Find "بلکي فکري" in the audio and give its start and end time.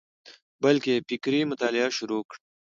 0.63-1.41